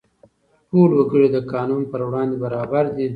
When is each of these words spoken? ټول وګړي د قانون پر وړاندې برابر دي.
ټول 0.69 0.89
وګړي 0.97 1.27
د 1.35 1.37
قانون 1.53 1.81
پر 1.91 2.01
وړاندې 2.07 2.35
برابر 2.43 2.85
دي. 2.97 3.07